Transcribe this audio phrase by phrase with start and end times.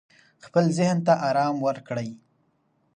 [0.45, 2.09] خپل ذهن ته آرام ورکړئ.